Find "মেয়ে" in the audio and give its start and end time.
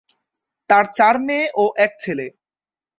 1.25-1.45